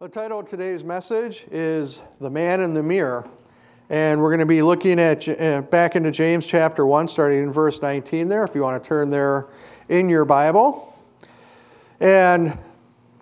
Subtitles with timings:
[0.00, 3.28] The title of today's message is The Man in the Mirror.
[3.90, 7.52] And we're going to be looking at uh, back into James chapter 1, starting in
[7.52, 9.48] verse 19 there, if you want to turn there
[9.90, 10.96] in your Bible.
[12.00, 12.56] And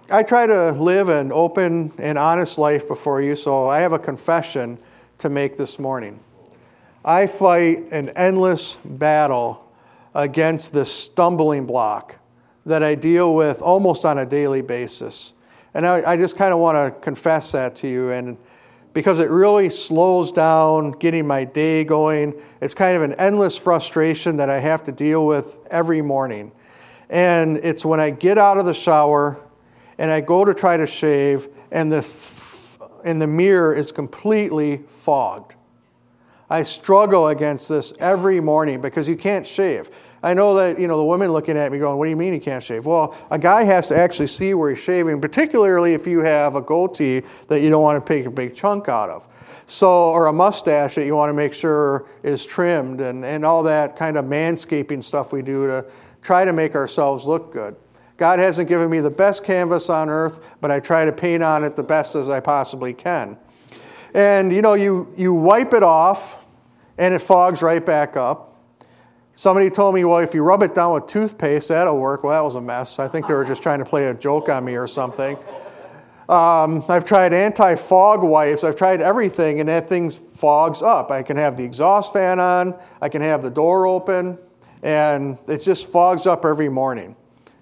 [0.09, 3.99] I try to live an open and honest life before you, so I have a
[3.99, 4.79] confession
[5.19, 6.21] to make this morning.
[7.05, 9.69] I fight an endless battle
[10.15, 12.21] against this stumbling block
[12.65, 15.33] that I deal with almost on a daily basis.
[15.75, 18.11] And I, I just kind of want to confess that to you.
[18.11, 18.36] And
[18.93, 24.39] because it really slows down getting my day going, it's kind of an endless frustration
[24.39, 26.53] that I have to deal with every morning.
[27.11, 29.41] And it's when I get out of the shower
[29.99, 34.84] and I go to try to shave, and the, f- and the mirror is completely
[34.86, 35.56] fogged.
[36.48, 39.91] I struggle against this every morning because you can't shave.
[40.22, 42.33] I know that, you know, the women looking at me going, what do you mean
[42.33, 42.86] he can't shave?
[42.86, 46.61] Well, a guy has to actually see where he's shaving, particularly if you have a
[46.61, 49.28] goatee that you don't want to take a big chunk out of.
[49.67, 53.62] So, or a mustache that you want to make sure is trimmed and, and all
[53.64, 55.86] that kind of manscaping stuff we do to
[56.20, 57.77] try to make ourselves look good.
[58.16, 61.62] God hasn't given me the best canvas on earth, but I try to paint on
[61.62, 63.39] it the best as I possibly can.
[64.12, 66.44] And you know, you, you wipe it off
[66.98, 68.47] and it fogs right back up.
[69.39, 72.25] Somebody told me, well, if you rub it down with toothpaste, that'll work.
[72.25, 72.98] Well, that was a mess.
[72.98, 75.36] I think they were just trying to play a joke on me or something.
[76.28, 81.12] Um, I've tried anti fog wipes, I've tried everything, and that thing fogs up.
[81.12, 84.39] I can have the exhaust fan on, I can have the door open,
[84.83, 87.14] and it just fogs up every morning.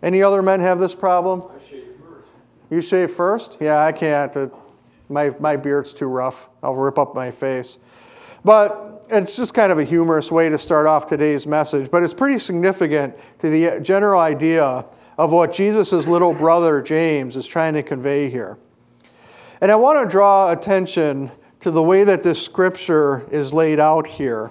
[0.03, 1.43] Any other men have this problem?
[1.43, 2.31] I shave first.
[2.71, 3.59] You shave first?
[3.61, 4.35] Yeah, I can't.
[5.11, 6.49] My, my beard's too rough.
[6.63, 7.79] I'll rip up my face.
[8.43, 12.15] But it's just kind of a humorous way to start off today's message, but it's
[12.15, 14.85] pretty significant to the general idea
[15.19, 18.59] of what Jesus' little brother James is trying to convey here.
[19.61, 24.07] And I want to draw attention to the way that this scripture is laid out
[24.07, 24.51] here.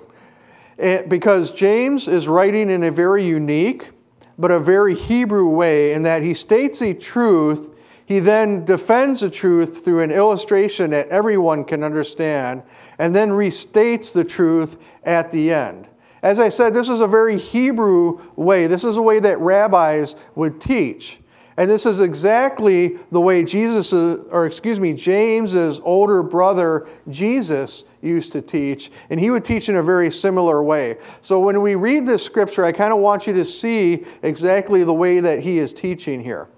[0.78, 3.92] It, because James is writing in a very unique,
[4.38, 7.75] but a very Hebrew way, in that he states a truth
[8.06, 12.64] he then defends the truth through an illustration that everyone can understand,
[13.00, 15.88] and then restates the truth at the end.
[16.22, 18.68] As I said, this is a very Hebrew way.
[18.68, 21.20] This is a way that rabbis would teach.
[21.58, 28.34] And this is exactly the way Jesus, or excuse me, James's older brother Jesus used
[28.34, 28.92] to teach.
[29.10, 30.98] And he would teach in a very similar way.
[31.22, 34.94] So when we read this scripture, I kind of want you to see exactly the
[34.94, 36.50] way that he is teaching here.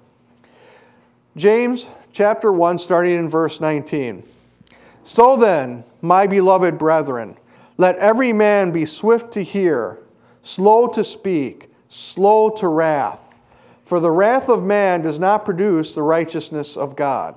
[1.38, 4.24] James chapter 1, starting in verse 19.
[5.04, 7.38] So then, my beloved brethren,
[7.78, 10.00] let every man be swift to hear,
[10.42, 13.36] slow to speak, slow to wrath.
[13.84, 17.36] For the wrath of man does not produce the righteousness of God.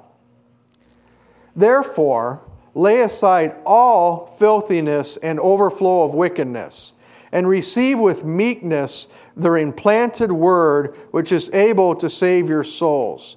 [1.55, 6.95] Therefore, lay aside all filthiness and overflow of wickedness,
[7.33, 13.37] and receive with meekness the implanted word which is able to save your souls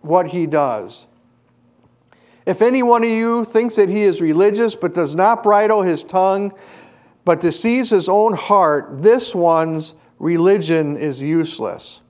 [0.00, 1.06] what he does.
[2.46, 6.02] If any one of you thinks that he is religious but does not bridle his
[6.02, 6.54] tongue,
[7.24, 12.02] but deceives his own heart, this one's religion is useless.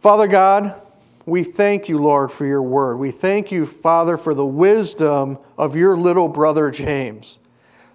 [0.00, 0.80] Father God,
[1.26, 2.96] we thank you, Lord, for your word.
[2.96, 7.40] We thank you, Father, for the wisdom of your little brother James.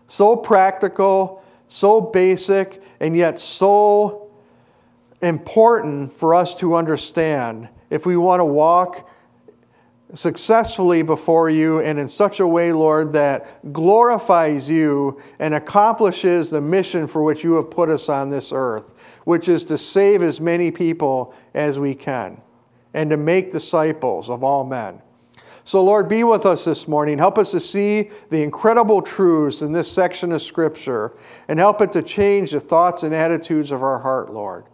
[0.08, 4.31] So practical, so basic, and yet so
[5.22, 9.10] important for us to understand if we want to walk
[10.14, 16.62] successfully before you and in such a way, Lord, that glorifies you and accomplishes the
[16.62, 20.41] mission for which you have put us on this earth, which is to save as
[20.41, 22.41] many people as we can
[22.94, 25.02] and to make disciples of all men.
[25.64, 27.20] So, Lord, be with us this morning.
[27.20, 31.16] Help us to see the incredible truths in this section of Scripture
[31.47, 34.66] and help it to change the thoughts and attitudes of our heart, Lord.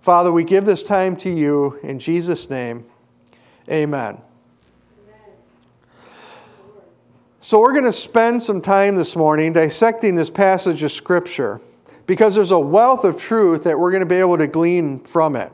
[0.00, 2.86] Father, we give this time to you in Jesus' name.
[3.70, 4.22] Amen.
[7.42, 11.60] So, we're going to spend some time this morning dissecting this passage of Scripture
[12.06, 15.36] because there's a wealth of truth that we're going to be able to glean from
[15.36, 15.52] it.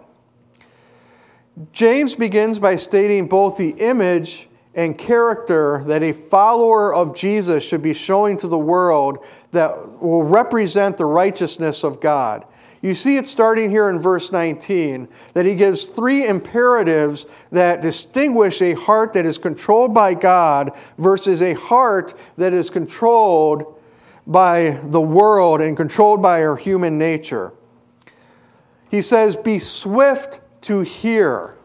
[1.72, 7.82] James begins by stating both the image and character that a follower of Jesus should
[7.82, 12.44] be showing to the world that will represent the righteousness of God.
[12.82, 18.60] You see it starting here in verse 19 that he gives three imperatives that distinguish
[18.60, 23.80] a heart that is controlled by God versus a heart that is controlled
[24.26, 27.52] by the world and controlled by our human nature.
[28.90, 31.56] He says, Be swift to hear.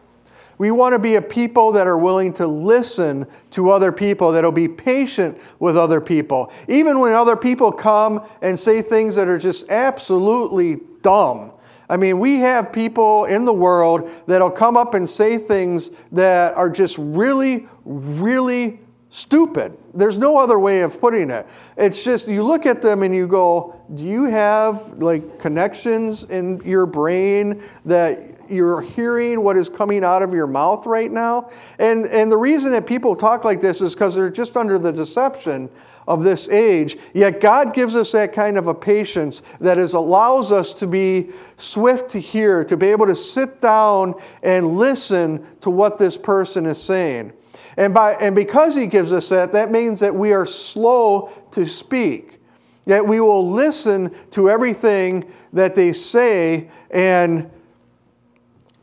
[0.58, 4.52] We want to be a people that are willing to listen to other people, that'll
[4.52, 6.52] be patient with other people.
[6.68, 11.52] Even when other people come and say things that are just absolutely dumb.
[11.88, 16.54] I mean, we have people in the world that'll come up and say things that
[16.54, 19.76] are just really, really stupid.
[19.92, 21.46] There's no other way of putting it.
[21.76, 26.62] It's just you look at them and you go, do you have like connections in
[26.64, 31.50] your brain that you're hearing what is coming out of your mouth right now?
[31.78, 34.92] And and the reason that people talk like this is because they're just under the
[34.92, 35.68] deception
[36.06, 36.96] of this age.
[37.14, 41.30] Yet God gives us that kind of a patience that is allows us to be
[41.56, 46.66] swift to hear, to be able to sit down and listen to what this person
[46.66, 47.32] is saying.
[47.76, 51.64] And, by, and because he gives us that, that means that we are slow to
[51.64, 52.38] speak,
[52.86, 57.50] that we will listen to everything that they say and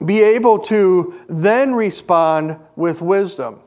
[0.04, 3.60] be able to then respond with wisdom.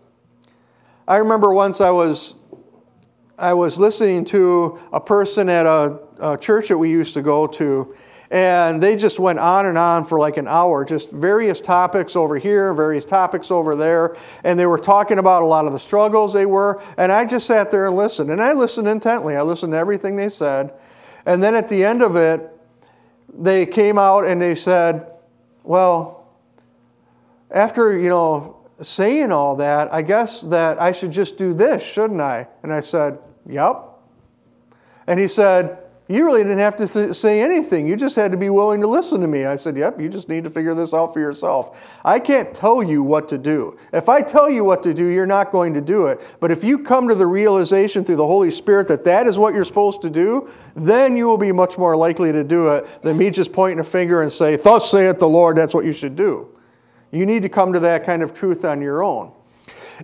[1.06, 2.36] I remember once I was,
[3.42, 7.48] I was listening to a person at a, a church that we used to go
[7.48, 7.92] to,
[8.30, 12.38] and they just went on and on for like an hour, just various topics over
[12.38, 14.16] here, various topics over there.
[14.44, 16.80] And they were talking about a lot of the struggles they were.
[16.96, 18.30] And I just sat there and listened.
[18.30, 19.34] And I listened intently.
[19.34, 20.72] I listened to everything they said.
[21.26, 22.48] And then at the end of it,
[23.34, 25.12] they came out and they said,
[25.64, 26.30] Well,
[27.50, 32.20] after, you know, saying all that, I guess that I should just do this, shouldn't
[32.20, 32.46] I?
[32.62, 33.88] And I said, Yep.
[35.06, 37.86] And he said, you really didn't have to th- say anything.
[37.86, 39.46] You just had to be willing to listen to me.
[39.46, 42.00] I said, Yep, you just need to figure this out for yourself.
[42.04, 43.78] I can't tell you what to do.
[43.92, 46.20] If I tell you what to do, you're not going to do it.
[46.40, 49.54] But if you come to the realization through the Holy Spirit that that is what
[49.54, 53.16] you're supposed to do, then you will be much more likely to do it than
[53.16, 56.16] me just pointing a finger and say, Thus saith the Lord, that's what you should
[56.16, 56.48] do.
[57.12, 59.32] You need to come to that kind of truth on your own.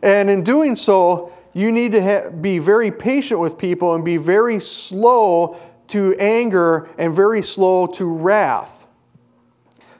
[0.02, 4.16] And in doing so, you need to ha- be very patient with people and be
[4.16, 5.56] very slow
[5.88, 8.86] to anger and very slow to wrath.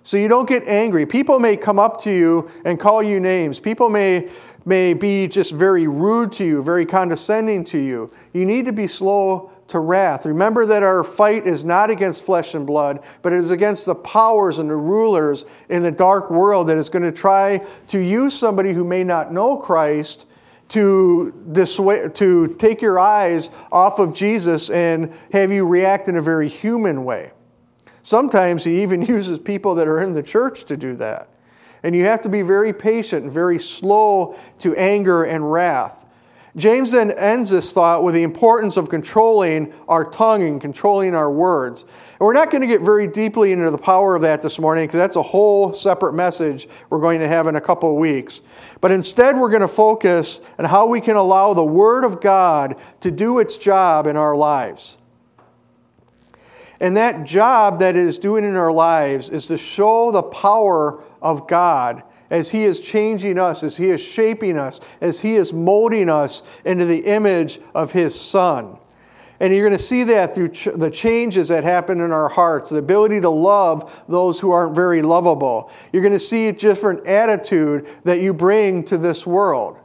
[0.02, 1.04] So you don't get angry.
[1.04, 3.60] People may come up to you and call you names.
[3.60, 4.30] People may,
[4.64, 8.10] may be just very rude to you, very condescending to you.
[8.32, 10.24] You need to be slow to wrath.
[10.24, 13.94] Remember that our fight is not against flesh and blood, but it is against the
[13.94, 18.38] powers and the rulers in the dark world that is going to try to use
[18.38, 20.26] somebody who may not know Christ
[20.68, 26.22] to, dissuade, to take your eyes off of Jesus and have you react in a
[26.22, 27.32] very human way.
[28.02, 31.30] Sometimes he even uses people that are in the church to do that.
[31.82, 36.06] And you have to be very patient and very slow to anger and wrath.
[36.56, 41.30] James then ends this thought with the importance of controlling our tongue and controlling our
[41.30, 41.84] words.
[42.18, 44.86] And we're not going to get very deeply into the power of that this morning
[44.86, 48.42] because that's a whole separate message we're going to have in a couple of weeks.
[48.80, 52.74] But instead, we're going to focus on how we can allow the Word of God
[53.02, 54.98] to do its job in our lives.
[56.80, 61.02] And that job that it is doing in our lives is to show the power
[61.22, 65.52] of God as He is changing us, as He is shaping us, as He is
[65.52, 68.76] molding us into the image of His Son.
[69.40, 72.70] And you're going to see that through ch- the changes that happen in our hearts,
[72.70, 75.70] the ability to love those who aren't very lovable.
[75.92, 79.78] You're going to see a different attitude that you bring to this world.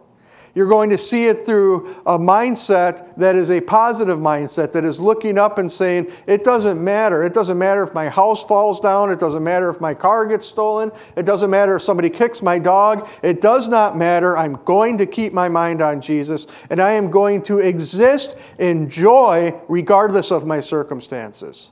[0.55, 4.99] You're going to see it through a mindset that is a positive mindset, that is
[4.99, 7.23] looking up and saying, It doesn't matter.
[7.23, 9.09] It doesn't matter if my house falls down.
[9.09, 10.91] It doesn't matter if my car gets stolen.
[11.15, 13.09] It doesn't matter if somebody kicks my dog.
[13.23, 14.37] It does not matter.
[14.37, 18.91] I'm going to keep my mind on Jesus, and I am going to exist in
[18.91, 21.71] joy regardless of my circumstances.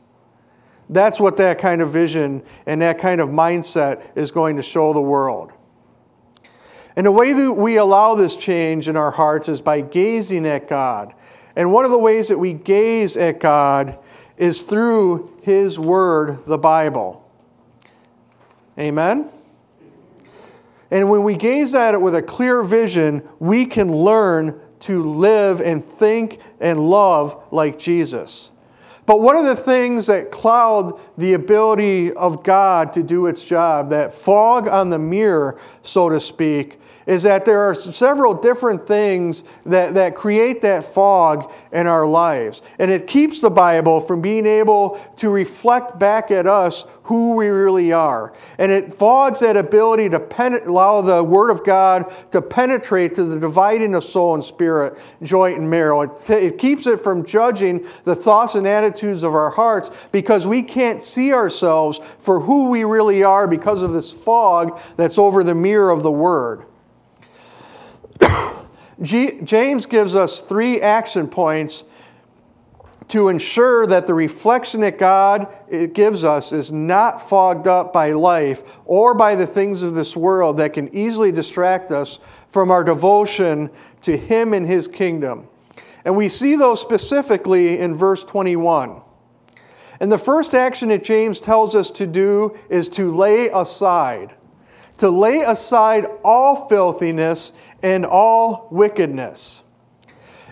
[0.89, 4.91] That's what that kind of vision and that kind of mindset is going to show
[4.91, 5.53] the world.
[7.01, 10.67] And the way that we allow this change in our hearts is by gazing at
[10.67, 11.15] God.
[11.55, 13.97] And one of the ways that we gaze at God
[14.37, 17.27] is through His Word, the Bible.
[18.77, 19.27] Amen?
[20.91, 25.59] And when we gaze at it with a clear vision, we can learn to live
[25.59, 28.51] and think and love like Jesus.
[29.07, 33.89] But one of the things that cloud the ability of God to do its job,
[33.89, 39.43] that fog on the mirror, so to speak, is that there are several different things
[39.65, 42.61] that, that create that fog in our lives.
[42.79, 47.47] And it keeps the Bible from being able to reflect back at us who we
[47.47, 48.33] really are.
[48.57, 53.23] And it fogs that ability to pen- allow the Word of God to penetrate to
[53.23, 56.01] the dividing of soul and spirit, joint and marrow.
[56.01, 60.45] It, t- it keeps it from judging the thoughts and attitudes of our hearts because
[60.45, 65.43] we can't see ourselves for who we really are because of this fog that's over
[65.43, 66.65] the mirror of the Word.
[69.01, 71.85] James gives us three action points
[73.11, 78.13] to ensure that the reflection that God eh, gives us is not fogged up by
[78.13, 82.85] life or by the things of this world that can easily distract us from our
[82.85, 83.69] devotion
[84.03, 85.49] to Him and His kingdom.
[86.05, 89.01] And we see those specifically in verse 21.
[89.99, 94.35] And the first action that James tells us to do is to lay aside.
[94.99, 97.51] To lay aside all filthiness
[97.83, 99.63] and all wickedness.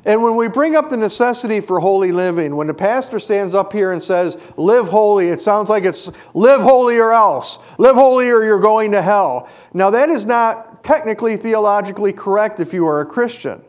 [0.05, 3.73] And when we bring up the necessity for holy living, when the pastor stands up
[3.73, 7.59] here and says, live holy, it sounds like it's live holy or else.
[7.77, 9.49] Live holy or you're going to hell.
[9.73, 13.61] Now, that is not technically theologically correct if you are a Christian.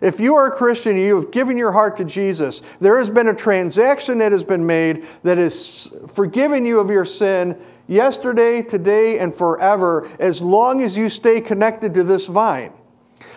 [0.00, 3.28] If you are a Christian, you have given your heart to Jesus, there has been
[3.28, 9.18] a transaction that has been made that has forgiven you of your sin yesterday, today,
[9.18, 12.72] and forever, as long as you stay connected to this vine.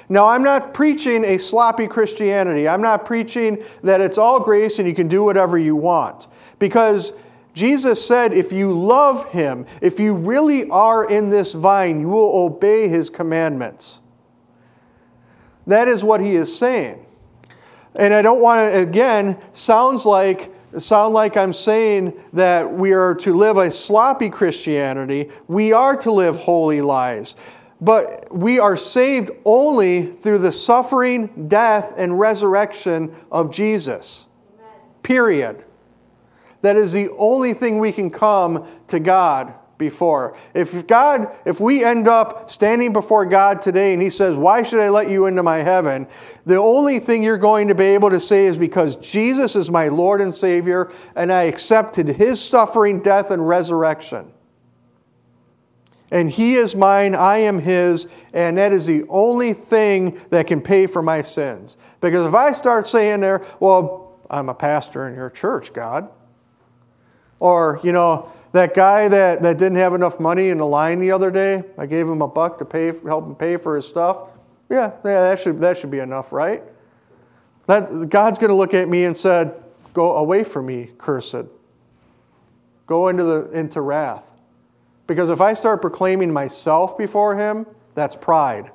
[0.10, 2.68] Now, I'm not preaching a sloppy Christianity.
[2.68, 6.28] I'm not preaching that it's all grace and you can do whatever you want.
[6.60, 7.14] Because
[7.54, 12.46] Jesus said, if you love him, if you really are in this vine, you will
[12.46, 14.00] obey his commandments.
[15.66, 17.06] That is what he is saying.
[17.96, 23.16] And I don't want to, again, sounds like sound like I'm saying that we are
[23.16, 25.32] to live a sloppy Christianity.
[25.48, 27.36] We are to live holy lives.
[27.80, 34.28] But we are saved only through the suffering, death, and resurrection of Jesus.
[35.04, 35.64] Period.
[36.62, 40.36] That is the only thing we can come to God before.
[40.56, 44.80] If God, if we end up standing before God today and He says, Why should
[44.80, 46.08] I let you into my heaven?
[46.48, 49.88] The only thing you're going to be able to say is because Jesus is my
[49.90, 54.34] Lord and Savior, and I accepted His suffering, death, and resurrection
[56.12, 60.62] and he is mine, I am his, and that is the only thing that can
[60.62, 61.78] pay for my sins.
[62.00, 66.10] Because if I start saying there, well, I'm a pastor in your church, God,
[67.40, 71.12] or, you know, that guy that, that didn't have enough money in the line the
[71.12, 74.30] other day, I gave him a buck to pay, help him pay for his stuff.
[74.70, 76.64] Yeah, yeah that, should, that should be enough, right?
[77.68, 81.48] That, God's going to look at me and said, Go away from me, cursed.
[82.86, 84.32] Go into, the, into wrath.
[85.08, 88.72] Because if I start proclaiming myself before Him, that's pride.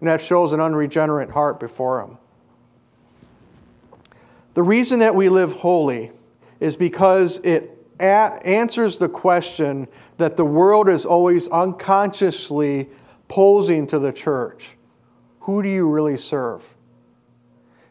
[0.00, 2.18] And that shows an unregenerate heart before Him.
[4.54, 6.10] The reason that we live holy
[6.60, 9.88] is because it answers the question
[10.18, 12.90] that the world is always unconsciously
[13.28, 14.76] posing to the church
[15.40, 16.74] Who do you really serve?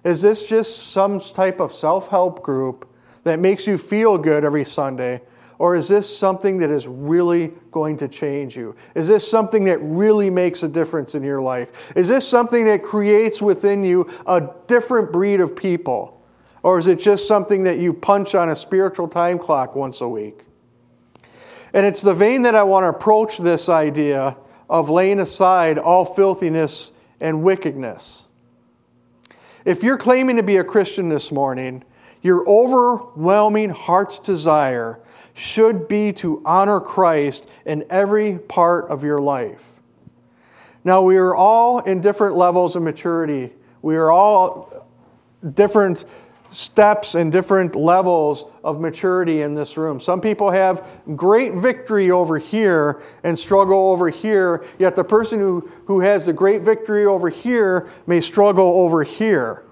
[0.04, 2.88] Is this just some type of self help group
[3.24, 5.22] that makes you feel good every Sunday?
[5.62, 8.76] Or is this something that is really going to change you?
[8.96, 11.96] Is this something that really makes a difference in your life?
[11.96, 16.20] Is this something that creates within you a different breed of people?
[16.64, 20.10] Or is it just something that you punch on a spiritual time clock once a
[20.10, 20.46] week?
[21.76, 24.38] And it's the vein that I want to approach this idea
[24.68, 28.26] of laying aside all filthiness and wickedness.
[29.64, 31.84] If you're claiming to be a Christian this morning,
[32.24, 35.00] your overwhelming heart's desire
[35.34, 39.72] should be to honor Christ in every part of your life.
[40.84, 43.54] Now, we are all in different levels of maturity.
[43.82, 44.88] We are all
[45.54, 46.06] different
[46.52, 50.00] steps and different levels of maturity in this room.
[50.00, 55.70] Some people have great victory over here and struggle over here, yet the person who,
[55.86, 59.64] who has the great victory over here may struggle over here.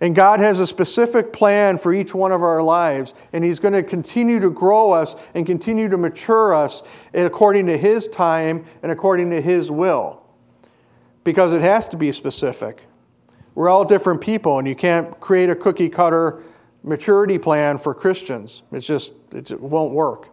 [0.00, 3.74] And God has a specific plan for each one of our lives, and He's going
[3.74, 6.82] to continue to grow us and continue to mature us
[7.14, 10.22] according to His time and according to His will.
[11.22, 12.86] Because it has to be specific.
[13.54, 16.42] We're all different people, and you can't create a cookie cutter
[16.82, 18.62] maturity plan for Christians.
[18.72, 20.28] It's just, it won't work.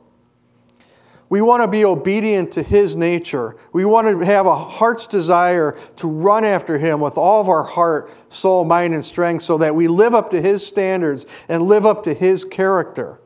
[1.32, 3.56] We want to be obedient to His nature.
[3.72, 7.64] We want to have a heart's desire to run after Him with all of our
[7.64, 11.86] heart, soul, mind, and strength so that we live up to His standards and live
[11.86, 13.22] up to His character.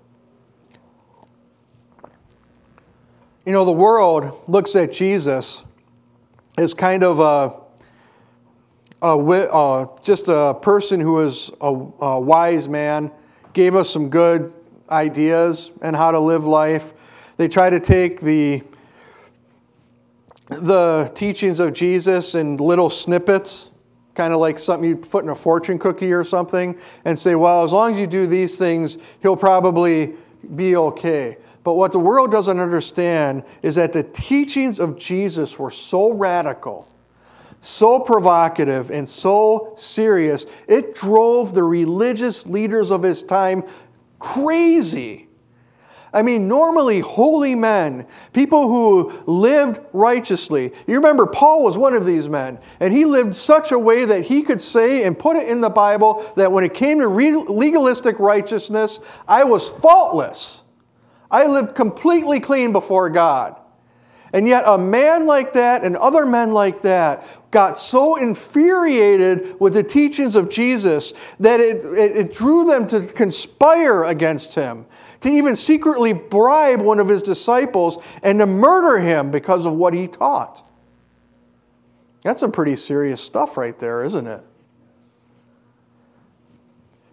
[3.44, 5.66] You know, the world looks at Jesus
[6.60, 7.60] as kind of a,
[9.04, 13.12] a uh, just a person who is a, a wise man,
[13.54, 14.54] gave us some good
[14.92, 16.94] ideas and how to live life.
[17.38, 18.64] They try to take the,
[20.48, 23.72] the teachings of Jesus in little snippets,
[24.14, 27.64] kind of like something you put in a fortune cookie or something, and say, well,
[27.64, 30.14] as long as you do these things, he'll probably
[30.56, 31.38] be okay.
[31.66, 36.88] But what the world doesn't understand is that the teachings of Jesus were so radical,
[37.60, 43.64] so provocative, and so serious, it drove the religious leaders of his time
[44.20, 45.25] crazy.
[46.16, 50.72] I mean, normally holy men, people who lived righteously.
[50.88, 54.24] You remember, Paul was one of these men, and he lived such a way that
[54.24, 58.18] he could say and put it in the Bible that when it came to legalistic
[58.18, 60.64] righteousness, I was faultless.
[61.30, 63.60] I lived completely clean before God.
[64.32, 69.74] And yet, a man like that and other men like that got so infuriated with
[69.74, 74.86] the teachings of Jesus that it, it, it drew them to conspire against him
[75.22, 79.94] to even secretly bribe one of his disciples and to murder him because of what
[79.94, 80.70] he taught.
[82.24, 84.44] That's some pretty serious stuff right there, isn't it?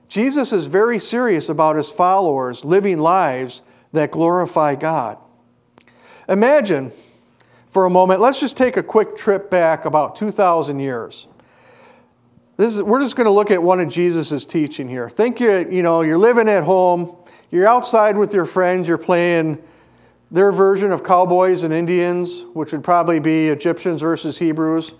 [0.08, 5.18] Jesus is very serious about his followers living lives that glorify God.
[6.28, 6.92] Imagine
[7.68, 11.28] for a moment, let's just take a quick trip back about 2,000 years.
[12.58, 15.08] This is, we're just going to look at one of Jesus' teaching here.
[15.08, 17.16] Think you, you know, you're living at home,
[17.52, 19.62] you're outside with your friends, you're playing
[20.30, 24.94] their version of cowboys and Indians, which would probably be Egyptians versus Hebrews.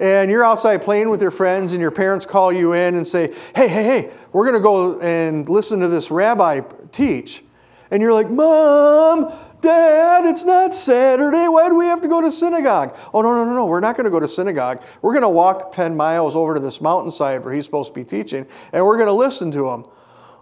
[0.00, 3.32] And you're outside playing with your friends, and your parents call you in and say,
[3.54, 7.44] Hey, hey, hey, we're going to go and listen to this rabbi teach.
[7.92, 11.46] And you're like, Mom, Dad, it's not Saturday.
[11.46, 12.98] Why do we have to go to synagogue?
[13.14, 13.66] Oh, no, no, no, no.
[13.66, 14.82] We're not going to go to synagogue.
[15.00, 18.04] We're going to walk 10 miles over to this mountainside where he's supposed to be
[18.04, 19.84] teaching, and we're going to listen to him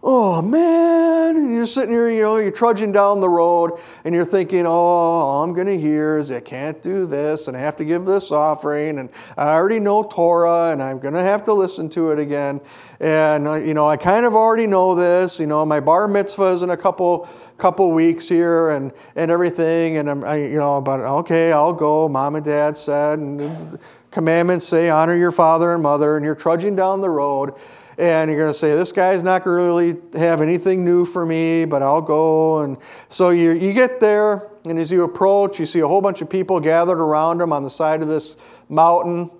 [0.05, 4.25] oh man, and you're sitting here, you know, you're trudging down the road and you're
[4.25, 7.77] thinking, oh, all I'm going to hear is I can't do this and I have
[7.77, 11.53] to give this offering and I already know Torah and I'm going to have to
[11.53, 12.61] listen to it again.
[12.99, 16.53] And, uh, you know, I kind of already know this, you know, my bar mitzvah
[16.53, 19.99] is in a couple couple weeks here and, and everything.
[19.99, 22.09] And I'm, I, you know, but okay, I'll go.
[22.09, 23.79] Mom and dad said, and
[24.11, 27.55] commandments say honor your father and mother, and you're trudging down the road
[27.99, 31.27] and you're going to say, This guy's not going to really have anything new for
[31.27, 32.61] me, but I'll go.
[32.61, 32.77] And
[33.09, 36.31] so you, you get there, and as you approach, you see a whole bunch of
[36.31, 38.37] people gathered around him on the side of this
[38.69, 39.31] mountain.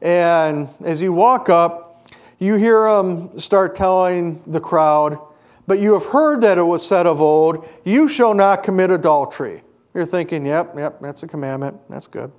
[0.00, 5.18] And as you walk up, you hear him start telling the crowd,
[5.66, 9.62] But you have heard that it was said of old, You shall not commit adultery.
[9.92, 11.78] You're thinking, Yep, yep, that's a commandment.
[11.88, 12.32] That's good.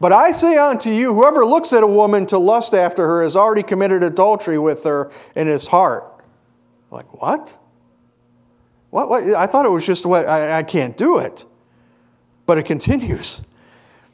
[0.00, 3.36] But I say unto you, whoever looks at a woman to lust after her has
[3.36, 6.04] already committed adultery with her in his heart.
[6.90, 7.56] Like, what?
[8.90, 9.08] What?
[9.08, 9.22] what?
[9.24, 11.44] I thought it was just what I, I can't do it.
[12.46, 13.42] But it continues.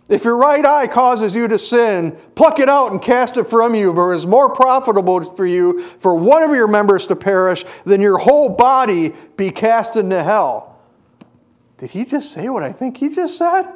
[0.08, 3.76] If your right eye causes you to sin, pluck it out and cast it from
[3.76, 7.64] you, for it is more profitable for you for one of your members to perish
[7.84, 10.78] than your whole body be cast into hell.
[11.78, 13.72] Did he just say what I think he just said?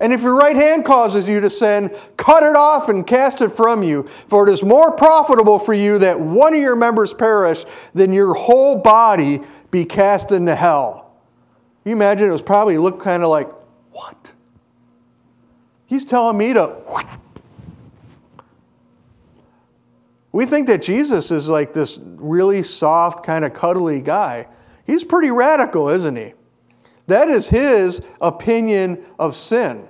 [0.00, 3.50] And if your right hand causes you to sin, cut it off and cast it
[3.50, 4.02] from you.
[4.02, 8.34] For it is more profitable for you that one of your members perish than your
[8.34, 11.12] whole body be cast into hell.
[11.84, 13.48] You imagine it was probably looked kind of like,
[13.92, 14.32] what?
[15.86, 16.66] He's telling me to.
[16.66, 17.06] What?
[20.32, 24.48] We think that Jesus is like this really soft, kind of cuddly guy.
[24.84, 26.34] He's pretty radical, isn't he?
[27.06, 29.86] That is his opinion of sin.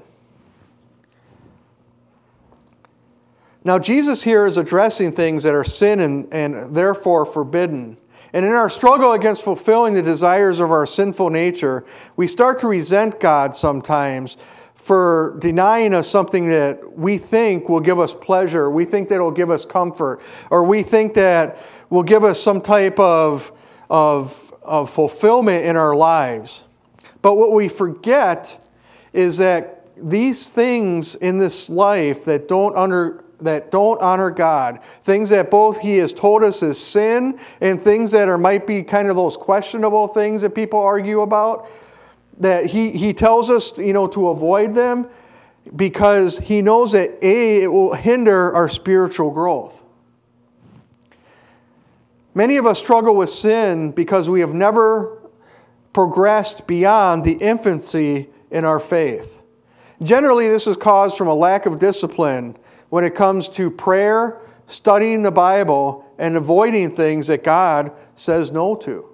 [3.64, 7.96] Now, Jesus here is addressing things that are sin and, and therefore forbidden.
[8.35, 11.85] And in our struggle against fulfilling the desires of our sinful nature,
[12.16, 14.37] we start to resent God sometimes
[14.74, 19.31] for denying us something that we think will give us pleasure, we think that will
[19.31, 21.57] give us comfort, or we think that
[21.88, 23.50] will give us some type of,
[23.88, 26.64] of, of fulfillment in our lives.
[27.24, 28.68] But what we forget
[29.14, 35.30] is that these things in this life that don't under that don't honor God, things
[35.30, 39.08] that both He has told us is sin and things that are might be kind
[39.08, 41.66] of those questionable things that people argue about,
[42.40, 45.08] that He, he tells us, you know, to avoid them
[45.74, 49.82] because He knows that A, it will hinder our spiritual growth.
[52.34, 55.13] Many of us struggle with sin because we have never
[55.94, 59.40] progressed beyond the infancy in our faith.
[60.02, 62.57] Generally, this is caused from a lack of discipline
[62.90, 68.76] when it comes to prayer, studying the Bible, and avoiding things that God says no
[68.76, 69.09] to.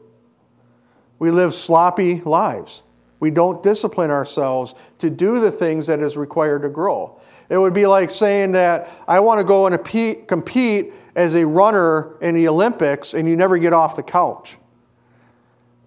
[1.19, 2.83] We live sloppy lives.
[3.21, 7.21] We don't discipline ourselves to do the things that is required to grow.
[7.51, 12.17] It would be like saying that I want to go and compete as a runner
[12.21, 14.57] in the Olympics and you never get off the couch.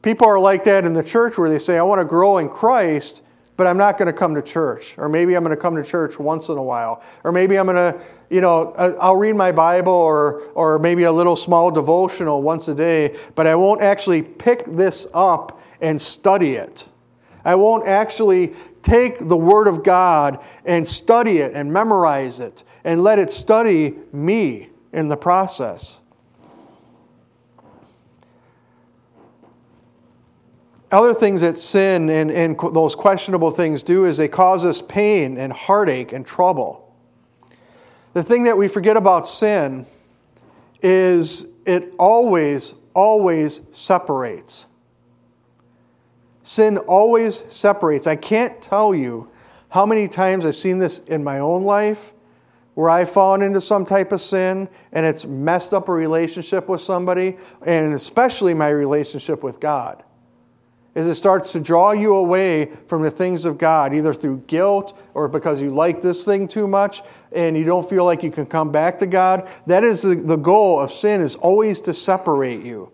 [0.04, 2.50] People are like that in the church where they say, I want to grow in
[2.50, 3.24] Christ,
[3.56, 4.98] but I'm not going to come to church.
[4.98, 7.02] Or maybe I'm going to come to church once in a while.
[7.24, 11.12] Or maybe I'm going to, you know, I'll read my Bible or, or maybe a
[11.12, 16.54] little small devotional once a day, but I won't actually pick this up and study
[16.56, 16.88] it.
[17.46, 23.02] I won't actually take the Word of God and study it and memorize it and
[23.04, 26.02] let it study me in the process.
[30.94, 35.40] Other things that sin and, and those questionable things do is they cause us pain
[35.40, 36.96] and heartache and trouble.
[38.14, 39.88] The thing that we forget about sin
[40.84, 44.68] is it always, always separates.
[46.44, 48.06] Sin always separates.
[48.06, 49.32] I can't tell you
[49.70, 52.14] how many times I've seen this in my own life
[52.76, 56.82] where I've fallen into some type of sin and it's messed up a relationship with
[56.82, 60.04] somebody, and especially my relationship with God
[60.96, 64.98] is it starts to draw you away from the things of God, either through guilt
[65.14, 67.02] or because you like this thing too much
[67.32, 69.50] and you don't feel like you can come back to God.
[69.66, 72.92] That is the, the goal of sin is always to separate you.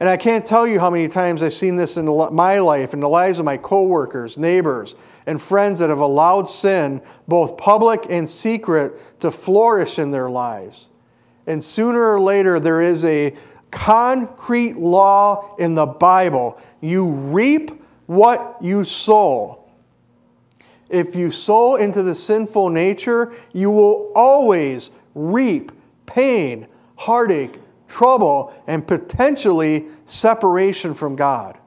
[0.00, 3.00] And I can't tell you how many times I've seen this in my life, in
[3.00, 4.94] the lives of my coworkers, neighbors,
[5.26, 10.88] and friends that have allowed sin, both public and secret, to flourish in their lives.
[11.46, 13.34] And sooner or later, there is a
[13.70, 16.58] concrete law in the Bible.
[16.80, 19.64] You reap what you sow.
[20.88, 25.72] If you sow into the sinful nature, you will always reap
[26.06, 31.58] pain, heartache, trouble, and potentially separation from God.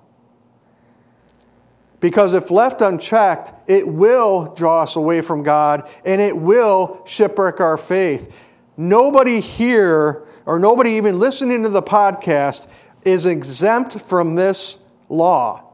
[1.99, 7.59] Because if left unchecked, it will draw us away from God and it will shipwreck
[7.59, 8.49] our faith.
[8.75, 12.67] Nobody here or nobody even listening to the podcast
[13.05, 15.71] is exempt from this law.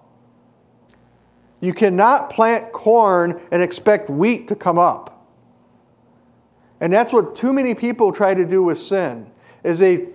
[1.59, 5.27] You cannot plant corn and expect wheat to come up.
[6.79, 9.31] And that's what too many people try to do with sin.
[9.63, 10.09] Is they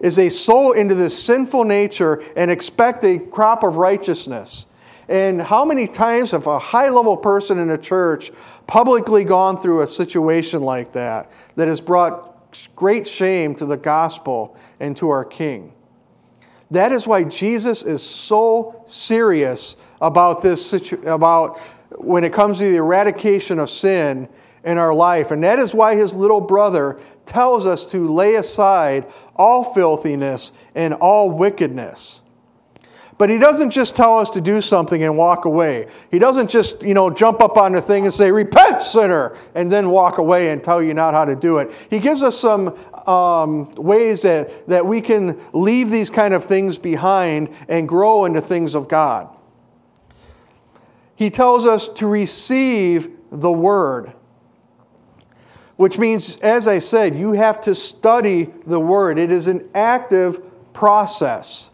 [0.00, 4.66] is they sow into this sinful nature and expect a crop of righteousness.
[5.08, 8.30] And how many times have a high level person in a church
[8.66, 12.33] publicly gone through a situation like that that has brought
[12.76, 15.72] great shame to the gospel and to our King.
[16.70, 21.58] That is why Jesus is so serious about this situ- about
[21.98, 24.28] when it comes to the eradication of sin
[24.64, 25.30] in our life.
[25.30, 30.94] And that is why his little brother tells us to lay aside all filthiness and
[30.94, 32.22] all wickedness.
[33.24, 35.86] But he doesn't just tell us to do something and walk away.
[36.10, 39.72] He doesn't just, you know, jump up on the thing and say, repent, sinner, and
[39.72, 41.72] then walk away and tell you not how to do it.
[41.88, 42.76] He gives us some
[43.08, 48.42] um, ways that, that we can leave these kind of things behind and grow into
[48.42, 49.34] things of God.
[51.16, 54.12] He tells us to receive the word,
[55.76, 59.18] which means, as I said, you have to study the word.
[59.18, 60.42] It is an active
[60.74, 61.70] process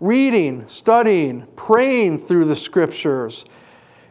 [0.00, 3.44] reading, studying, praying through the scriptures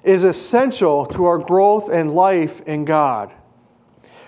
[0.04, 3.34] is essential to our growth and life in God.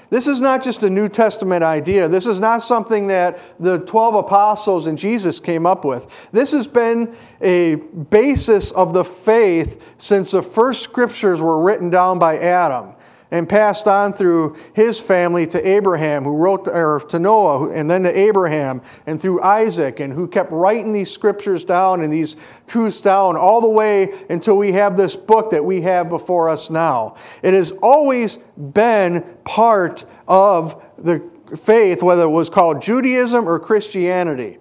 [0.10, 2.08] This is not just a New Testament idea.
[2.08, 6.30] This is not something that the 12 apostles and Jesus came up with.
[6.32, 12.18] This has been a basis of the faith since the first scriptures were written down
[12.18, 12.96] by Adam
[13.32, 18.04] and passed on through his family to Abraham, who wrote, or to Noah, and then
[18.04, 22.36] to Abraham, and through Isaac, and who kept writing these scriptures down and these
[22.68, 26.70] truths down all the way until we have this book that we have before us
[26.70, 27.16] now.
[27.44, 31.24] It has always been part of the
[31.56, 34.58] faith, whether it was called Judaism or Christianity.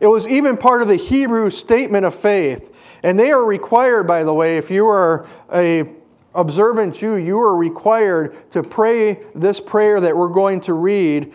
[0.00, 2.74] It was even part of the Hebrew statement of faith.
[3.02, 5.84] And they are required, by the way, if you are a
[6.34, 11.32] observant Jew, you are required to pray this prayer that we're going to read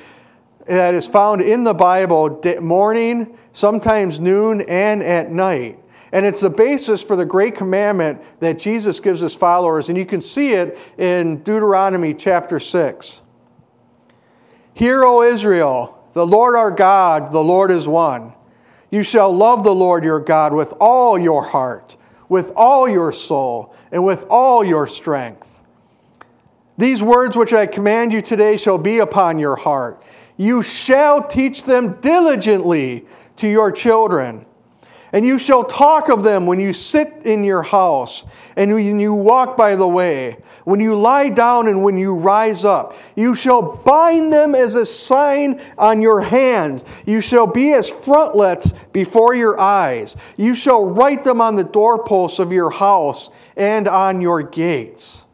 [0.66, 5.80] that is found in the Bible morning, sometimes noon, and at night.
[6.14, 9.90] And it's the basis for the great commandment that Jesus gives his followers.
[9.90, 13.24] And you can see it in Deuteronomy chapter 6.
[14.76, 18.34] Hear, O Israel, the Lord our God, the Lord is one.
[18.92, 21.98] You shall love the Lord your God with all your heart,
[22.34, 25.62] with all your soul, and with all your strength.
[26.80, 30.04] These words which I command you today shall be upon your heart.
[30.36, 34.48] You shall teach them diligently to your children
[35.14, 38.26] and you shall talk of them when you sit in your house,
[38.58, 42.66] and when you walk by the way, when you lie down, and when you rise
[42.66, 42.96] up.
[43.16, 46.84] You shall bind them as a sign on your hands.
[47.06, 50.18] You shall be as frontlets before your eyes.
[50.36, 55.28] You shall write them on the doorposts of your house and on your gates.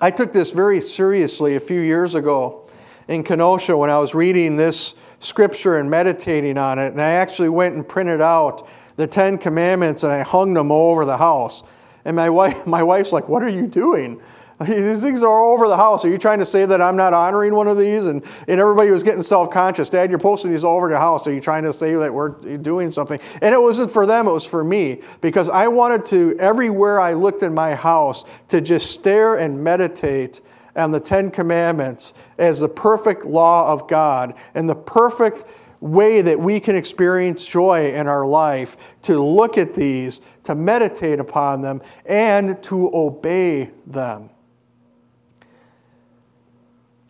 [0.00, 2.66] I took this very seriously a few years ago
[3.06, 6.92] in Kenosha when I was reading this scripture and meditating on it.
[6.92, 10.92] And I actually went and printed out the Ten Commandments and I hung them all
[10.92, 11.62] over the house.
[12.04, 14.20] And my wife, my wife's like, What are you doing?
[14.66, 16.04] These things are all over the house.
[16.04, 18.06] Are you trying to say that I'm not honoring one of these?
[18.06, 19.88] And, and everybody was getting self conscious.
[19.88, 21.26] Dad, you're posting these all over the house.
[21.26, 22.28] Are you trying to say that we're
[22.58, 23.18] doing something?
[23.40, 25.00] And it wasn't for them, it was for me.
[25.22, 30.42] Because I wanted to, everywhere I looked in my house, to just stare and meditate
[30.74, 35.44] and the Ten Commandments as the perfect law of God and the perfect
[35.80, 41.18] way that we can experience joy in our life to look at these, to meditate
[41.18, 44.30] upon them, and to obey them.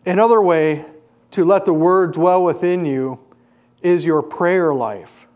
[0.05, 0.85] Another way
[1.31, 3.19] to let the Word dwell within you
[3.81, 5.27] is your prayer life.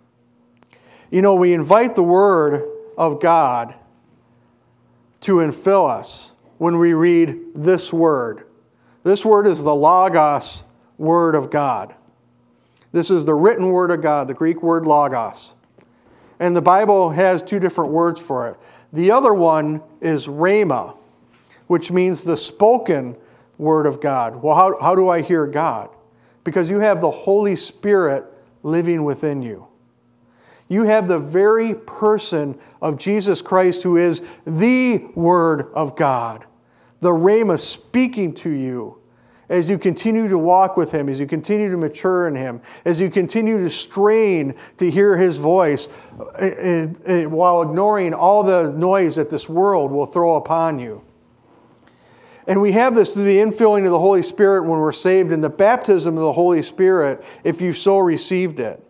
[1.12, 2.64] You know, we invite the Word
[2.98, 3.76] of God
[5.22, 8.46] to infill us when we read this word.
[9.04, 10.64] This word is the Logos
[10.98, 11.96] word of God.
[12.92, 15.56] This is the written word of God, the Greek word Logos.
[16.40, 18.58] And the Bible has two different words for it.
[18.94, 20.98] The other one is Rhema,
[21.68, 23.18] which means the spoken
[23.58, 24.42] word of God.
[24.42, 25.90] Well, how, how do I hear God?
[26.44, 28.26] Because you have the Holy Spirit
[28.64, 29.65] living within you.
[30.68, 36.46] You have the very person of Jesus Christ who is the Word of God,
[37.02, 39.00] the Rhema speaking to you
[39.48, 43.00] as you continue to walk with Him, as you continue to mature in Him, as
[43.00, 45.88] you continue to strain to hear His voice
[46.40, 51.04] eh, eh, eh, while ignoring all the noise that this world will throw upon you.
[52.48, 55.42] And we have this through the infilling of the Holy Spirit when we're saved in
[55.42, 58.85] the baptism of the Holy Spirit if you've so received it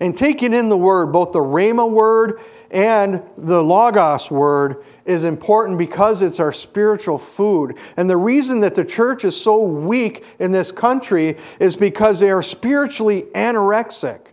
[0.00, 5.78] and taking in the word, both the Rhema word and the Logos word, is important
[5.78, 7.78] because it's our spiritual food.
[7.96, 12.30] And the reason that the church is so weak in this country is because they
[12.30, 14.32] are spiritually anorexic.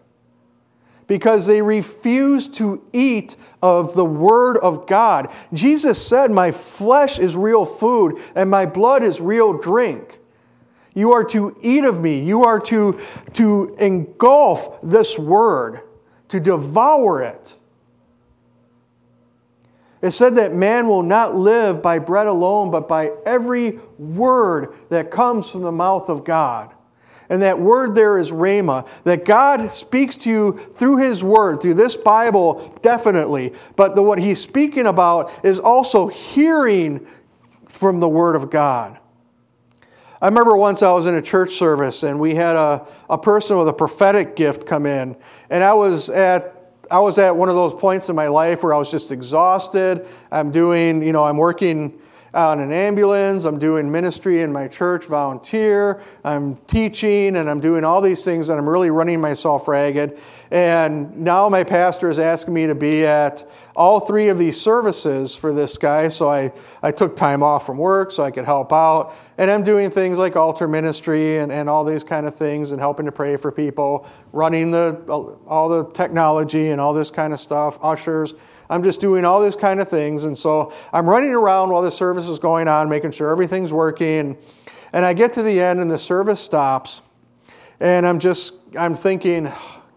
[1.07, 5.29] Because they refuse to eat of the Word of God.
[5.51, 10.20] Jesus said, My flesh is real food and my blood is real drink.
[10.93, 12.21] You are to eat of me.
[12.21, 12.99] You are to,
[13.33, 15.81] to engulf this word,
[16.27, 17.55] to devour it.
[20.01, 25.11] It said that man will not live by bread alone, but by every word that
[25.11, 26.73] comes from the mouth of God.
[27.29, 31.75] And that word there is Rhema, that God speaks to you through His Word, through
[31.75, 33.53] this Bible, definitely.
[33.77, 37.07] But the, what He's speaking about is also hearing
[37.65, 38.99] from the Word of God.
[40.21, 43.57] I remember once I was in a church service and we had a, a person
[43.57, 45.15] with a prophetic gift come in.
[45.49, 46.57] And I was at
[46.91, 50.05] I was at one of those points in my life where I was just exhausted.
[50.29, 51.97] I'm doing, you know, I'm working
[52.33, 57.83] on an ambulance, I'm doing ministry in my church, volunteer, I'm teaching, and I'm doing
[57.83, 60.17] all these things, and I'm really running myself ragged.
[60.51, 65.33] And now my pastor is asking me to be at all three of these services
[65.33, 66.09] for this guy.
[66.09, 66.51] So I,
[66.83, 69.15] I took time off from work so I could help out.
[69.37, 72.81] And I'm doing things like altar ministry and, and all these kind of things and
[72.81, 75.01] helping to pray for people, running the,
[75.47, 78.33] all the technology and all this kind of stuff, ushers.
[78.69, 80.25] I'm just doing all these kind of things.
[80.25, 84.37] And so I'm running around while the service is going on, making sure everything's working.
[84.91, 87.01] And I get to the end and the service stops.
[87.79, 89.49] And I'm just, I'm thinking,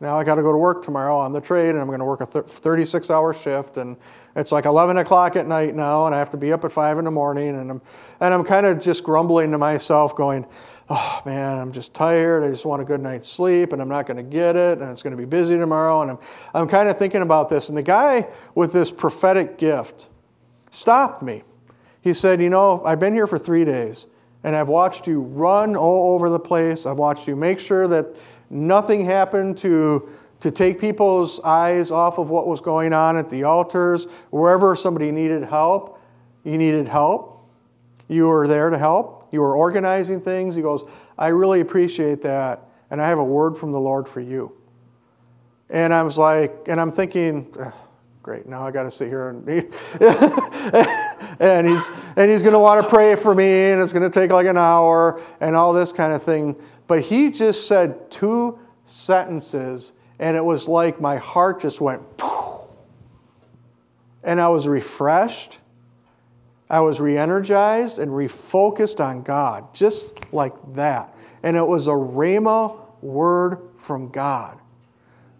[0.04, 2.04] now I got to go to work tomorrow on the trade, and I'm going to
[2.04, 3.96] work a 36 hour shift, and
[4.36, 6.98] it's like 11 o'clock at night now, and I have to be up at 5
[6.98, 7.82] in the morning, and I'm,
[8.20, 10.46] and I'm kind of just grumbling to myself, going,
[10.90, 12.44] oh man, I'm just tired.
[12.44, 14.90] I just want a good night's sleep, and I'm not going to get it, and
[14.90, 16.02] it's going to be busy tomorrow.
[16.02, 16.18] And I'm,
[16.52, 17.68] I'm kind of thinking about this.
[17.68, 20.08] And the guy with this prophetic gift
[20.70, 21.42] stopped me.
[22.02, 24.06] He said, You know, I've been here for three days,
[24.42, 26.84] and I've watched you run all over the place.
[26.84, 28.14] I've watched you make sure that
[28.50, 30.08] nothing happened to,
[30.40, 34.06] to take people's eyes off of what was going on at the altars.
[34.30, 36.00] Wherever somebody needed help,
[36.44, 37.48] you needed help.
[38.08, 39.28] You were there to help.
[39.32, 40.54] You were organizing things.
[40.54, 40.84] He goes,
[41.18, 44.56] I really appreciate that, and I have a word from the Lord for you.
[45.70, 47.52] And I was like, and I'm thinking,
[48.22, 49.48] great, now I got to sit here and,
[51.40, 54.10] and he's, and he's going to want to pray for me, and it's going to
[54.10, 56.56] take like an hour, and all this kind of thing.
[56.86, 62.02] But he just said two sentences, and it was like my heart just went,
[64.22, 65.58] and I was refreshed.
[66.68, 71.14] I was re energized and refocused on God, just like that.
[71.42, 74.58] And it was a Rhema word from God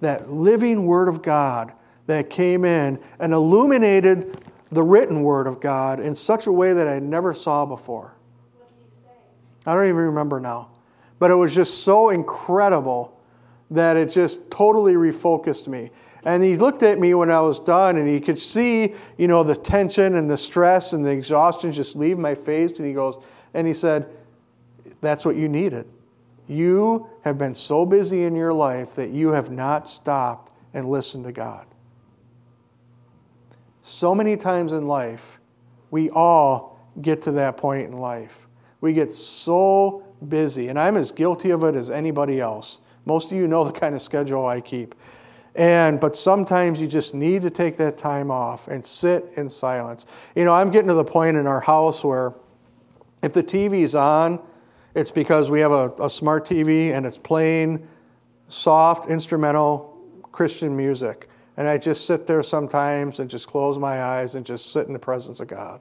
[0.00, 1.72] that living Word of God
[2.06, 4.38] that came in and illuminated
[4.70, 8.14] the written Word of God in such a way that I never saw before.
[9.66, 10.70] I don't even remember now.
[11.24, 13.18] But it was just so incredible
[13.70, 15.88] that it just totally refocused me.
[16.22, 19.42] And he looked at me when I was done and he could see, you know,
[19.42, 22.72] the tension and the stress and the exhaustion just leave my face.
[22.72, 24.06] And he goes, and he said,
[25.00, 25.86] That's what you needed.
[26.46, 31.24] You have been so busy in your life that you have not stopped and listened
[31.24, 31.66] to God.
[33.80, 35.40] So many times in life,
[35.90, 38.46] we all get to that point in life.
[38.82, 42.80] We get so busy, and I'm as guilty of it as anybody else.
[43.04, 44.94] Most of you know the kind of schedule I keep.
[45.56, 50.04] And but sometimes you just need to take that time off and sit in silence.
[50.34, 52.34] You know, I'm getting to the point in our house where
[53.22, 54.40] if the TV's on,
[54.94, 57.86] it's because we have a, a smart TV and it's playing
[58.48, 59.96] soft, instrumental
[60.32, 61.28] Christian music.
[61.56, 64.92] And I just sit there sometimes and just close my eyes and just sit in
[64.92, 65.80] the presence of God.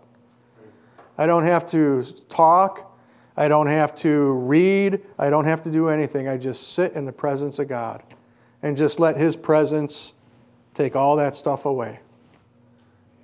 [1.18, 2.93] I don't have to talk.
[3.36, 5.02] I don't have to read.
[5.18, 6.28] I don't have to do anything.
[6.28, 8.04] I just sit in the presence of God
[8.62, 10.14] and just let His presence
[10.74, 12.00] take all that stuff away.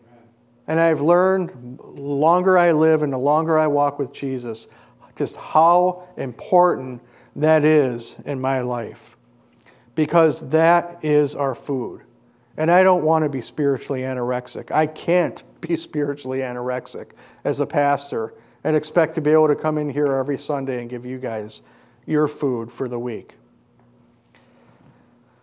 [0.08, 0.24] Amen.
[0.67, 4.67] And I've learned, longer I live and the longer I walk with Jesus,
[5.15, 7.02] just how important
[7.36, 9.15] that is in my life.
[9.93, 12.04] Because that is our food.
[12.58, 14.72] And I don't want to be spiritually anorexic.
[14.72, 17.12] I can't be spiritually anorexic
[17.43, 18.34] as a pastor
[18.70, 21.64] and expect to be able to come in here every Sunday and give you guys
[22.06, 23.36] your food for the week.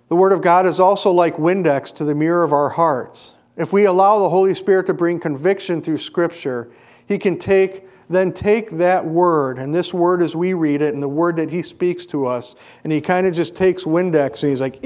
[0.09, 3.35] The Word of God is also like Windex to the mirror of our hearts.
[3.57, 6.71] If we allow the Holy Spirit to bring conviction through Scripture,
[7.05, 11.03] He can take then take that word, and this word as we read it, and
[11.03, 14.51] the word that he speaks to us, and he kind of just takes Windex and
[14.51, 14.81] he's like,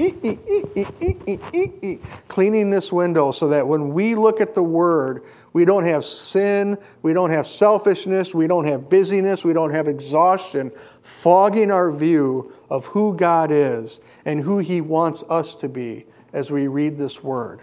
[2.27, 6.77] cleaning this window so that when we look at the word, we don't have sin,
[7.01, 12.53] we don't have selfishness, we don't have busyness, we don't have exhaustion fogging our view
[12.69, 17.21] of who God is and who he wants us to be as we read this
[17.23, 17.61] word.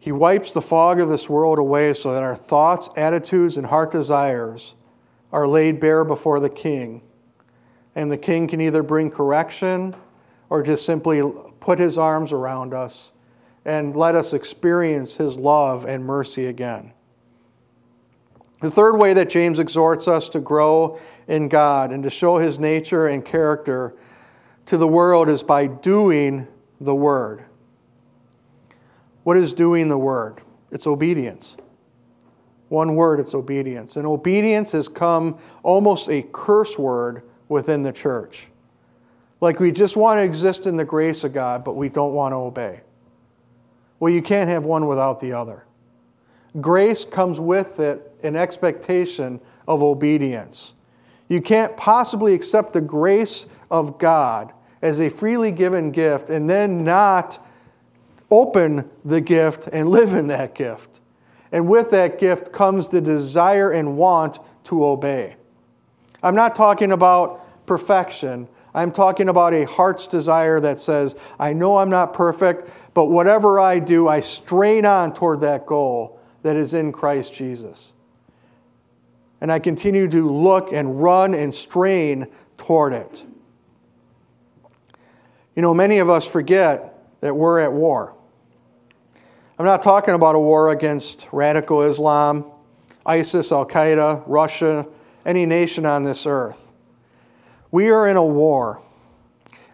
[0.00, 3.90] He wipes the fog of this world away so that our thoughts, attitudes, and heart
[3.90, 4.74] desires
[5.30, 7.02] are laid bare before the King.
[7.94, 9.94] And the King can either bring correction
[10.48, 11.22] or just simply
[11.60, 13.12] put his arms around us
[13.66, 16.94] and let us experience his love and mercy again.
[18.62, 22.58] The third way that James exhorts us to grow in God and to show his
[22.58, 23.94] nature and character
[24.64, 26.48] to the world is by doing
[26.80, 27.44] the Word.
[29.22, 30.40] What is doing the word?
[30.70, 31.56] It's obedience.
[32.68, 33.96] One word, it's obedience.
[33.96, 38.48] And obedience has come almost a curse word within the church.
[39.40, 42.32] Like we just want to exist in the grace of God, but we don't want
[42.32, 42.82] to obey.
[43.98, 45.66] Well, you can't have one without the other.
[46.60, 50.74] Grace comes with it an expectation of obedience.
[51.28, 54.52] You can't possibly accept the grace of God
[54.82, 57.44] as a freely given gift and then not
[58.30, 61.00] open the gift and live in that gift.
[61.52, 65.36] And with that gift comes the desire and want to obey.
[66.22, 68.48] I'm not talking about perfection.
[68.72, 73.58] I'm talking about a heart's desire that says, I know I'm not perfect, but whatever
[73.58, 77.94] I do, I strain on toward that goal that is in Christ Jesus.
[79.40, 83.24] And I continue to look and run and strain toward it.
[85.56, 88.14] You know, many of us forget that we're at war.
[89.60, 92.50] I'm not talking about a war against radical Islam,
[93.04, 94.86] ISIS, Al Qaeda, Russia,
[95.26, 96.72] any nation on this earth.
[97.70, 98.80] We are in a war.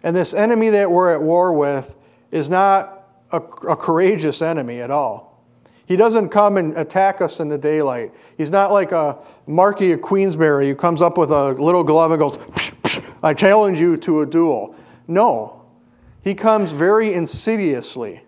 [0.03, 1.95] And this enemy that we're at war with
[2.31, 5.41] is not a, a courageous enemy at all.
[5.85, 8.13] He doesn't come and attack us in the daylight.
[8.37, 12.19] He's not like a Marquis of Queensberry who comes up with a little glove and
[12.19, 12.37] goes,
[13.23, 14.75] I challenge you to a duel.
[15.07, 15.63] No,
[16.21, 18.23] he comes very insidiously.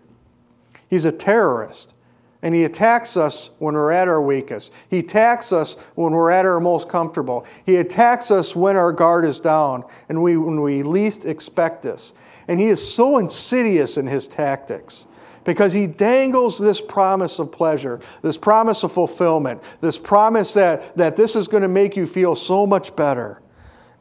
[0.90, 1.94] He's a terrorist.
[2.42, 4.72] And he attacks us when we're at our weakest.
[4.88, 7.46] He attacks us when we're at our most comfortable.
[7.66, 12.14] He attacks us when our guard is down and we, when we least expect this.
[12.48, 15.06] And he is so insidious in his tactics
[15.44, 21.16] because he dangles this promise of pleasure, this promise of fulfillment, this promise that, that
[21.16, 23.42] this is going to make you feel so much better.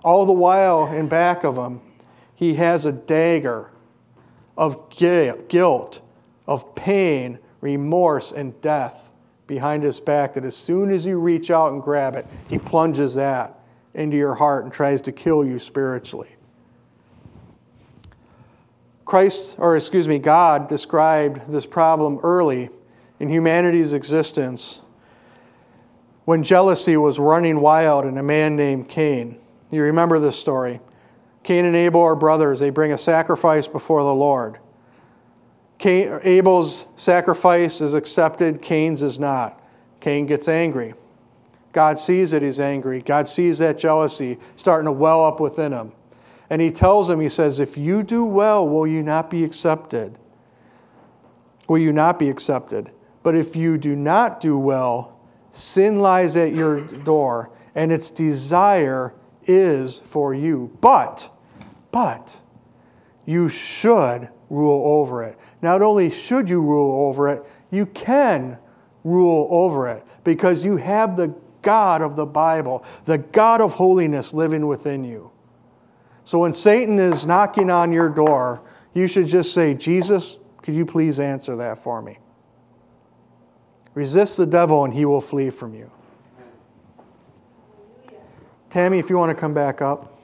[0.01, 1.81] All the while, in back of him,
[2.35, 3.71] he has a dagger
[4.57, 6.01] of guilt,
[6.49, 9.11] of pain, remorse, and death
[9.45, 13.13] behind his back that as soon as you reach out and grab it, he plunges
[13.13, 13.59] that
[13.93, 16.35] into your heart and tries to kill you spiritually.
[19.05, 22.69] Christ, or excuse me, God described this problem early
[23.19, 24.81] in humanity's existence
[26.25, 29.37] when jealousy was running wild in a man named Cain.
[29.69, 30.79] You remember this story.
[31.43, 32.59] Cain and Abel are brothers.
[32.59, 34.57] They bring a sacrifice before the Lord.
[35.79, 39.61] Cain, Abel's sacrifice is accepted, Cain's is not.
[40.01, 40.93] Cain gets angry.
[41.71, 43.01] God sees that he's angry.
[43.01, 45.93] God sees that jealousy starting to well up within him.
[46.49, 50.17] And he tells him, he says, If you do well, will you not be accepted?
[51.67, 52.91] Will you not be accepted?
[53.21, 55.19] But if you do not do well,
[55.51, 59.13] sin lies at your door, and its desire
[59.43, 60.75] is for you.
[60.81, 61.29] But,
[61.91, 62.41] but,
[63.25, 65.37] you should rule over it.
[65.61, 68.57] Not only should you rule over it, you can
[69.03, 74.33] rule over it because you have the God of the Bible, the God of holiness
[74.33, 75.31] living within you.
[76.23, 78.61] So when Satan is knocking on your door,
[78.93, 82.19] you should just say, Jesus, could you please answer that for me?
[83.93, 85.91] Resist the devil and he will flee from you.
[88.69, 90.18] Tammy, if you want to come back up.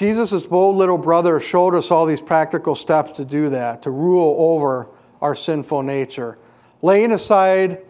[0.00, 4.34] Jesus' bold little brother showed us all these practical steps to do that, to rule
[4.38, 4.88] over
[5.20, 6.38] our sinful nature.
[6.80, 7.82] Laying aside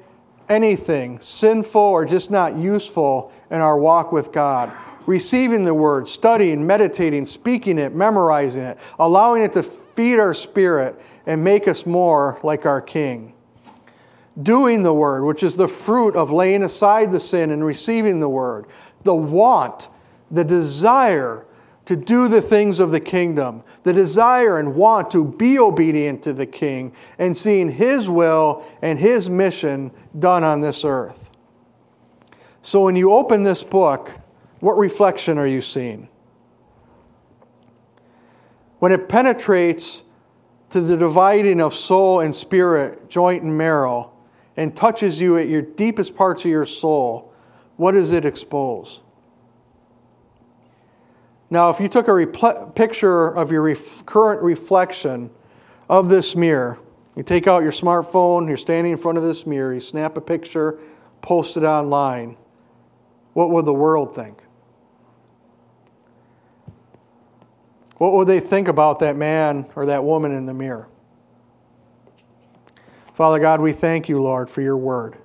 [0.48, 4.72] anything sinful or just not useful in our walk with God
[5.06, 11.00] receiving the word, studying, meditating, speaking it, memorizing it, allowing it to feed our spirit
[11.26, 13.34] and make us more like our King.
[14.42, 18.28] Doing the word, which is the fruit of laying aside the sin and receiving the
[18.28, 18.66] word.
[19.04, 19.88] The want,
[20.28, 21.46] the desire
[21.90, 26.32] to do the things of the kingdom, the desire and want to be obedient to
[26.32, 31.32] the king and seeing his will and his mission done on this earth.
[32.62, 34.16] So when you open this book,
[34.60, 36.08] what reflection are you seeing?
[38.78, 40.04] When it penetrates
[40.68, 44.12] to the dividing of soul and spirit, joint and marrow,
[44.56, 47.34] and touches you at your deepest parts of your soul,
[47.76, 49.02] what does it expose?
[51.50, 55.30] Now, if you took a repl- picture of your ref- current reflection
[55.88, 56.78] of this mirror,
[57.16, 60.20] you take out your smartphone, you're standing in front of this mirror, you snap a
[60.20, 60.78] picture,
[61.22, 62.36] post it online,
[63.32, 64.42] what would the world think?
[67.96, 70.88] What would they think about that man or that woman in the mirror?
[73.12, 75.18] Father God, we thank you, Lord, for your word.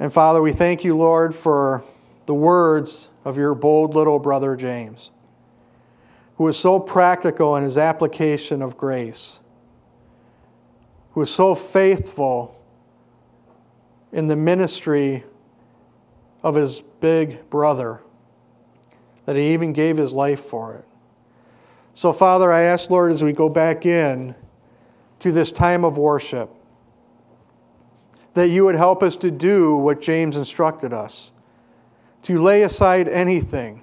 [0.00, 1.84] And Father, we thank you, Lord, for
[2.28, 5.12] the words of your bold little brother James,
[6.36, 9.40] who is so practical in his application of grace,
[11.12, 12.54] who is so faithful
[14.12, 15.24] in the ministry
[16.42, 18.02] of his big brother
[19.24, 20.84] that he even gave his life for it.
[21.94, 24.34] So, Father, I ask, Lord, as we go back in
[25.20, 26.50] to this time of worship,
[28.34, 31.32] that you would help us to do what James instructed us
[32.22, 33.82] to lay aside anything,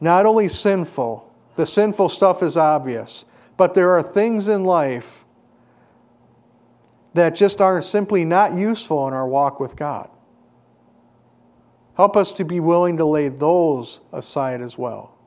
[0.00, 3.24] not only sinful, the sinful stuff is obvious,
[3.56, 5.24] but there are things in life
[7.14, 10.08] that just are simply not useful in our walk with God.
[11.96, 15.18] Help us to be willing to lay those aside as well.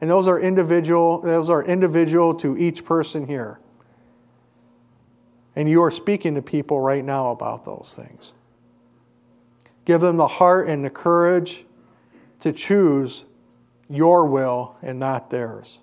[0.00, 3.60] And those are individual, those are individual to each person here.
[5.54, 8.32] And you are speaking to people right now about those things.
[9.86, 11.64] Give them the heart and the courage
[12.40, 13.24] to choose
[13.88, 15.80] your will and not theirs.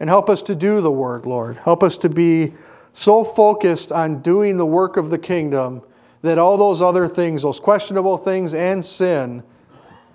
[0.00, 1.58] And help us to do the word, Lord.
[1.58, 2.54] Help us to be
[2.92, 5.82] so focused on doing the work of the kingdom
[6.22, 9.42] that all those other things, those questionable things and sin,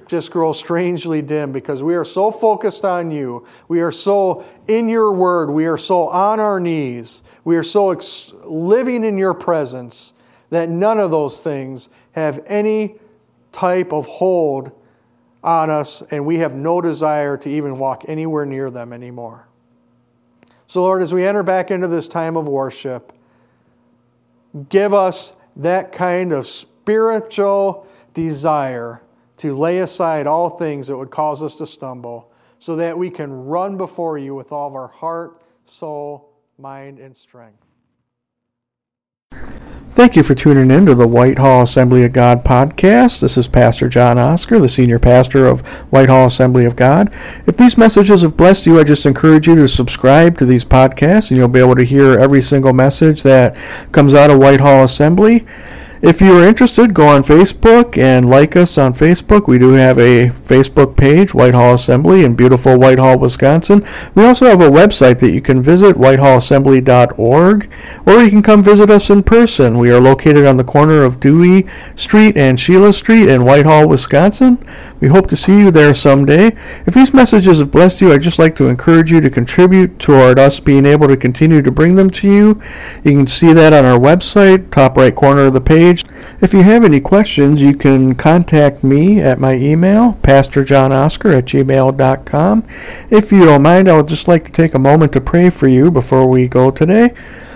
[0.07, 3.45] just grow strangely dim because we are so focused on you.
[3.67, 5.49] We are so in your word.
[5.49, 7.23] We are so on our knees.
[7.43, 10.13] We are so ex- living in your presence
[10.51, 12.95] that none of those things have any
[13.51, 14.72] type of hold
[15.43, 19.49] on us, and we have no desire to even walk anywhere near them anymore.
[20.66, 23.11] So, Lord, as we enter back into this time of worship,
[24.70, 29.03] give us that kind of spiritual desire
[29.38, 33.45] to lay aside all things that would cause us to stumble so that we can
[33.45, 37.64] run before you with all of our heart, soul, mind, and strength.
[39.96, 43.22] Thank you for tuning in to the Whitehall Assembly of God podcast.
[43.22, 47.10] This is Pastor John Oscar, the senior pastor of Whitehall Assembly of God.
[47.48, 51.30] If these messages have blessed you, I just encourage you to subscribe to these podcasts
[51.30, 53.56] and you'll be able to hear every single message that
[53.93, 55.46] comes out of Whitehall Assembly.
[56.06, 59.47] If you are interested, go on Facebook and like us on Facebook.
[59.47, 63.84] We do have a Facebook page, Whitehall Assembly in beautiful Whitehall, Wisconsin.
[64.14, 67.70] We also have a website that you can visit, whitehallassembly.org,
[68.06, 69.80] or you can come visit us in person.
[69.80, 74.64] We are located on the corner of Dewey Street and Sheila Street in Whitehall, Wisconsin.
[75.00, 76.56] We hope to see you there someday.
[76.86, 80.39] If these messages have blessed you, I'd just like to encourage you to contribute toward
[80.39, 82.62] us being able to continue to bring them to you.
[83.04, 86.06] You can see that on our website, top right corner of the page.
[86.41, 92.64] If you have any questions, you can contact me at my email, pastorjohnoscar at gmail.com.
[93.10, 95.68] If you don't mind, I would just like to take a moment to pray for
[95.68, 97.14] you before we go today.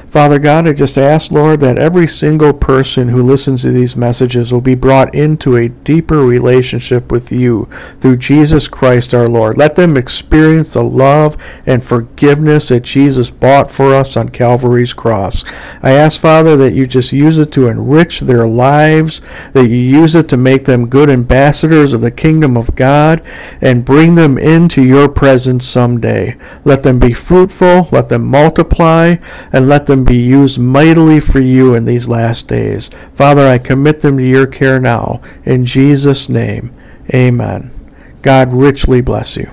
[0.09, 4.51] Father God, I just ask, Lord, that every single person who listens to these messages
[4.51, 7.69] will be brought into a deeper relationship with you
[8.01, 9.55] through Jesus Christ our Lord.
[9.55, 11.37] Let them experience the love
[11.67, 15.43] and forgiveness that Jesus bought for us on Calvary's cross.
[15.83, 19.21] I ask, Father, that you just use it to enrich their lives,
[19.53, 23.21] that you use it to make them good ambassadors of the kingdom of God,
[23.61, 26.35] and bring them into your presence someday.
[26.65, 29.17] Let them be fruitful, let them multiply,
[29.53, 32.89] and let them them be used mightily for you in these last days.
[33.15, 35.21] Father, I commit them to your care now.
[35.45, 36.73] In Jesus' name,
[37.13, 37.71] amen.
[38.21, 39.51] God richly bless you.